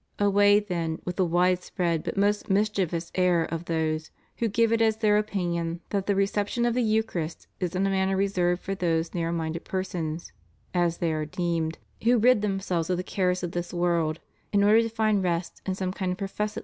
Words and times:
^ 0.19 0.25
Away 0.25 0.59
then 0.59 0.97
with 1.05 1.17
the 1.17 1.25
widespread 1.25 2.03
but 2.03 2.17
most 2.17 2.49
mischievous 2.49 3.11
error 3.13 3.43
of 3.45 3.65
those 3.65 4.09
who 4.37 4.47
give 4.47 4.71
it 4.71 4.81
as 4.81 4.97
their 4.97 5.19
opinion 5.19 5.79
that 5.91 6.07
the 6.07 6.15
reception 6.15 6.65
of 6.65 6.73
the 6.73 6.81
Eucharist 6.81 7.45
is 7.59 7.75
in 7.75 7.85
a 7.85 7.89
manner 7.91 8.17
reserved 8.17 8.63
for 8.63 8.73
those 8.73 9.13
narrow 9.13 9.31
minded 9.31 9.63
persons 9.63 10.31
(as 10.73 10.97
they 10.97 11.13
are 11.13 11.25
deemed) 11.27 11.77
who 12.03 12.17
rid 12.17 12.41
themselves 12.41 12.89
of 12.89 12.97
the 12.97 13.03
cares 13.03 13.43
of 13.43 13.51
the 13.51 13.69
world 13.75 14.19
in 14.51 14.63
order 14.63 14.81
to 14.81 14.89
find 14.89 15.21
rest 15.23 15.61
in 15.67 15.75
some 15.75 15.93
kind 15.93 16.13
of 16.13 16.17
professedly 16.17 16.49
* 16.49 16.55
John 16.55 16.57
iv. 16.57 16.59